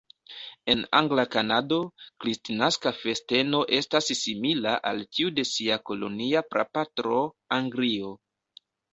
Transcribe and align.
En 0.73 0.79
angla 0.99 1.23
Kanado, 1.33 1.75
kristnaska 2.23 2.93
festeno 3.01 3.59
estas 3.79 4.09
simila 4.19 4.73
al 4.91 5.03
tiu 5.17 5.33
de 5.41 5.45
sia 5.49 5.77
kolonia 5.91 6.43
prapatro, 6.55 7.21
Anglio. 7.59 8.11